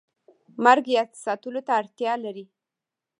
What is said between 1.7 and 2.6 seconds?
اړتیا لري